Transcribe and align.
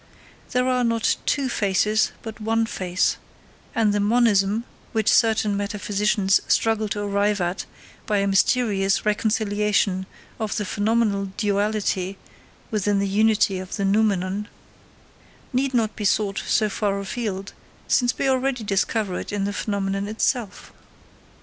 There 0.49 0.67
are 0.67 0.83
not 0.83 1.15
two 1.27 1.47
faces, 1.47 2.11
but 2.23 2.41
one 2.41 2.65
face; 2.65 3.17
and 3.75 3.93
the 3.93 3.99
monism, 3.99 4.63
which 4.93 5.13
certain 5.13 5.55
metaphysicians 5.55 6.41
struggle 6.47 6.87
to 6.89 7.01
arrive 7.01 7.39
at 7.39 7.67
by 8.07 8.17
a 8.17 8.25
mysterious 8.25 9.05
reconciliation 9.05 10.07
of 10.39 10.55
the 10.57 10.65
phenomenal 10.65 11.25
duality 11.37 12.17
within 12.71 12.97
the 12.97 13.07
unity 13.07 13.59
of 13.59 13.75
the 13.75 13.85
noumenon, 13.85 14.47
need 15.53 15.71
not 15.75 15.95
be 15.95 16.03
sought 16.03 16.41
so 16.47 16.67
far 16.67 16.99
afield, 16.99 17.53
since 17.87 18.17
we 18.17 18.27
already 18.27 18.63
discover 18.63 19.19
it 19.19 19.31
in 19.31 19.43
the 19.43 19.53
phenomenon 19.53 20.07
itself. 20.07 20.73